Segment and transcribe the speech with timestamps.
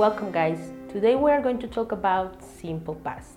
[0.00, 0.72] Welcome guys.
[0.88, 3.36] Today we are going to talk about simple past.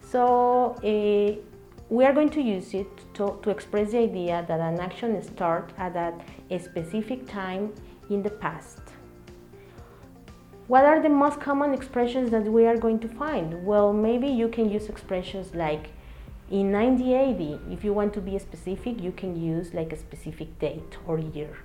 [0.01, 1.41] So uh,
[1.89, 5.73] we are going to use it to, to express the idea that an action starts
[5.77, 7.73] at a specific time
[8.13, 8.81] in the past.
[10.67, 13.65] What are the most common expressions that we are going to find?
[13.65, 15.89] Well, maybe you can use expressions like
[16.49, 20.97] in 1980, if you want to be specific, you can use like a specific date
[21.07, 21.57] or year.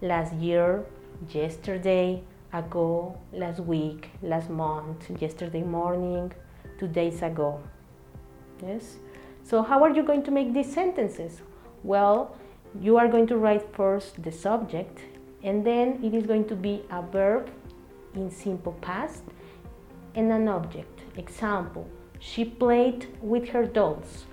[0.00, 0.84] Last year,
[1.30, 6.32] yesterday, ago, last week, last month, yesterday morning,
[6.78, 7.60] two days ago.
[8.62, 8.96] Yes?
[9.42, 11.42] So, how are you going to make these sentences?
[11.82, 12.36] Well,
[12.80, 15.00] you are going to write first the subject
[15.48, 17.50] and then it is going to be a verb
[18.14, 19.22] in simple past
[20.14, 21.00] and an object.
[21.16, 21.88] Example,
[22.18, 24.26] she played with her dolls.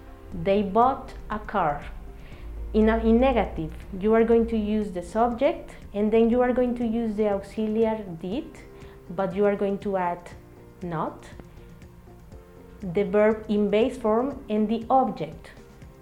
[0.44, 1.86] They bought a car.
[2.74, 6.52] In, a, in negative, you are going to use the subject and then you are
[6.52, 8.52] going to use the auxiliary did,
[9.12, 10.30] but you are going to add
[10.82, 11.24] not,
[12.82, 15.52] the verb in base form, and the object.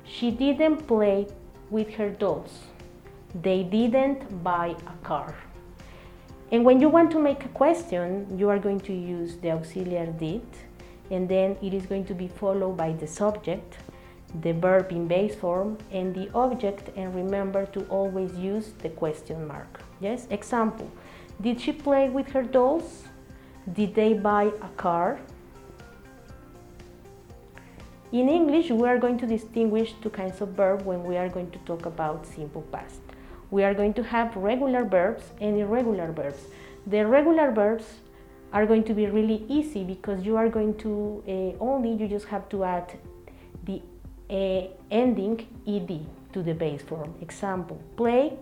[0.05, 1.27] She didn't play
[1.69, 2.72] with her dolls
[3.41, 5.35] they didn't buy a car.
[6.51, 10.13] And when you want to make a question, you are going to use the auxiliary
[10.19, 10.45] did,
[11.09, 13.77] and then it is going to be followed by the subject,
[14.41, 19.47] the verb in base form, and the object, and remember to always use the question
[19.47, 19.81] mark.
[19.99, 20.27] Yes?
[20.29, 20.89] Example
[21.41, 23.05] Did she play with her dolls?
[23.73, 25.19] Did they buy a car?
[28.11, 31.49] In English, we are going to distinguish two kinds of verb when we are going
[31.49, 33.01] to talk about simple past
[33.51, 36.43] we are going to have regular verbs and irregular verbs.
[36.87, 37.85] The regular verbs
[38.51, 42.27] are going to be really easy because you are going to uh, only, you just
[42.27, 42.93] have to add
[43.65, 43.81] the
[44.29, 47.13] uh, ending ed to the base form.
[47.21, 48.33] Example, play,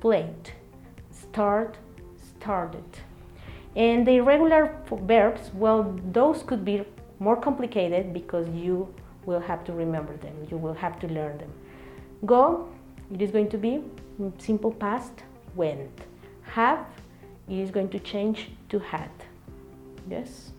[0.00, 0.52] played,
[1.10, 1.76] start,
[2.38, 2.84] started.
[3.74, 6.84] And the irregular verbs, well, those could be
[7.18, 8.92] more complicated because you
[9.26, 11.52] will have to remember them, you will have to learn them.
[12.24, 12.68] Go,
[13.12, 13.82] it is going to be
[14.38, 15.12] simple past
[15.54, 15.90] went.
[16.42, 16.86] Have
[17.48, 19.10] is going to change to had.
[20.10, 20.52] Yes?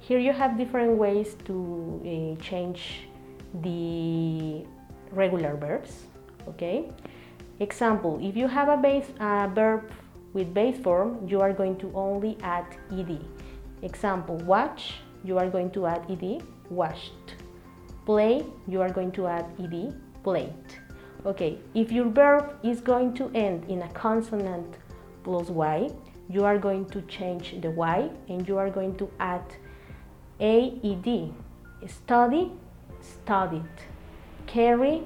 [0.00, 1.54] Here you have different ways to
[2.00, 3.08] uh, change
[3.62, 4.64] the
[5.12, 6.04] regular verbs.
[6.48, 6.90] Okay?
[7.60, 9.90] Example, if you have a base a verb
[10.32, 13.20] with base form, you are going to only add ed.
[13.82, 17.37] Example, watch, you are going to add ed, watched.
[18.08, 20.64] Play, you are going to add ed, played.
[21.26, 24.78] Okay, if your verb is going to end in a consonant
[25.24, 25.90] plus y,
[26.30, 29.44] you are going to change the y and you are going to add
[30.40, 31.34] aed.
[31.86, 32.50] Study,
[33.02, 33.76] studied.
[34.46, 35.02] Carry,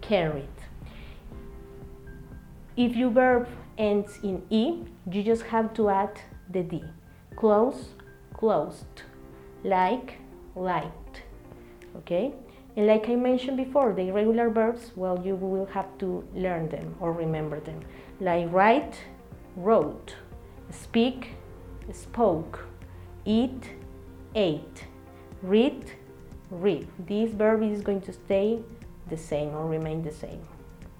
[0.00, 0.58] carried.
[2.76, 3.46] If your verb
[3.78, 6.20] ends in e, you just have to add
[6.50, 6.82] the d.
[7.36, 7.90] Close,
[8.34, 9.04] closed.
[9.62, 10.18] Like,
[10.56, 11.29] liked
[11.96, 12.32] okay?
[12.76, 16.94] And like I mentioned before, the irregular verbs, well, you will have to learn them
[17.00, 17.80] or remember them.
[18.20, 18.94] Like write,
[19.56, 20.14] wrote,
[20.70, 21.30] speak,
[21.92, 22.64] spoke,
[23.24, 23.70] eat,
[24.34, 24.84] ate,
[25.42, 25.92] read,
[26.50, 26.86] read.
[27.06, 28.60] This verb is going to stay
[29.08, 30.40] the same or remain the same.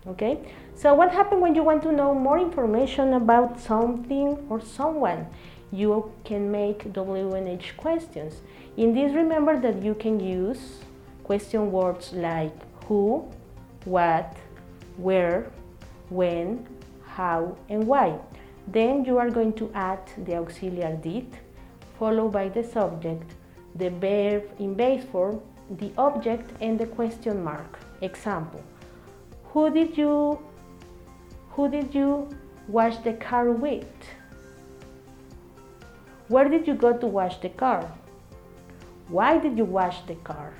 [0.06, 0.38] Okay?
[0.74, 5.26] So what happens when you want to know more information about something or someone?
[5.72, 8.40] You can make W&H questions.
[8.76, 10.80] In this, remember that you can use
[11.22, 13.28] question words like who,
[13.84, 14.36] what,
[14.96, 15.50] where,
[16.08, 16.66] when,
[17.04, 18.18] how, and why.
[18.66, 21.26] Then you are going to add the auxiliary did,
[21.98, 23.34] followed by the subject,
[23.74, 25.40] the verb in base form,
[25.78, 27.78] the object, and the question mark.
[28.00, 28.62] Example:
[29.52, 30.38] Who did you
[31.50, 32.28] who did you
[32.68, 33.92] wash the car with?
[36.30, 37.90] Where did you go to wash the car?
[39.08, 40.54] Why did you wash the car?